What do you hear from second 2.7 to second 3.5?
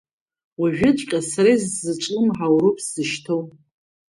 сзышьҭоу…